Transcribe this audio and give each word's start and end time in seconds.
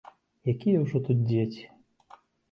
Якія 0.53 0.79
ўжо 0.85 1.01
тут 1.07 1.19
дзеці? 1.31 1.61